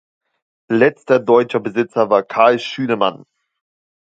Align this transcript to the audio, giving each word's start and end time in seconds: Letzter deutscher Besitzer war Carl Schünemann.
Letzter 0.71 1.19
deutscher 1.19 1.59
Besitzer 1.59 2.09
war 2.09 2.23
Carl 2.23 2.57
Schünemann. 2.57 3.23